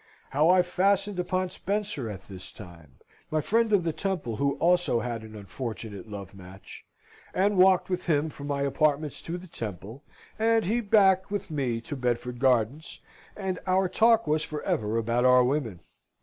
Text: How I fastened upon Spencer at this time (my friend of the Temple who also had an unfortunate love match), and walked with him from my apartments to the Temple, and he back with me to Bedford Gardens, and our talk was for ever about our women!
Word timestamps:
How 0.31 0.49
I 0.49 0.63
fastened 0.63 1.19
upon 1.19 1.51
Spencer 1.51 2.09
at 2.09 2.27
this 2.27 2.51
time 2.51 2.93
(my 3.29 3.39
friend 3.39 3.71
of 3.71 3.83
the 3.83 3.93
Temple 3.93 4.37
who 4.37 4.53
also 4.55 5.01
had 5.01 5.21
an 5.21 5.35
unfortunate 5.35 6.09
love 6.09 6.33
match), 6.33 6.83
and 7.35 7.55
walked 7.55 7.87
with 7.87 8.05
him 8.05 8.31
from 8.31 8.47
my 8.47 8.63
apartments 8.63 9.21
to 9.21 9.37
the 9.37 9.45
Temple, 9.45 10.03
and 10.39 10.65
he 10.65 10.81
back 10.81 11.29
with 11.29 11.51
me 11.51 11.79
to 11.81 11.95
Bedford 11.95 12.39
Gardens, 12.39 12.99
and 13.37 13.59
our 13.67 13.87
talk 13.87 14.25
was 14.25 14.41
for 14.43 14.63
ever 14.63 14.97
about 14.97 15.23
our 15.23 15.43
women! 15.43 15.81